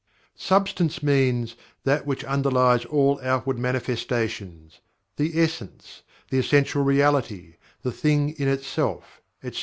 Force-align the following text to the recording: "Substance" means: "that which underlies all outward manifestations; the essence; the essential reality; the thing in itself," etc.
"Substance" 0.33 1.03
means: 1.03 1.55
"that 1.83 2.07
which 2.07 2.23
underlies 2.23 2.85
all 2.85 3.19
outward 3.21 3.59
manifestations; 3.59 4.79
the 5.17 5.39
essence; 5.39 6.01
the 6.31 6.39
essential 6.39 6.81
reality; 6.81 7.53
the 7.83 7.91
thing 7.91 8.29
in 8.39 8.47
itself," 8.47 9.21
etc. 9.43 9.59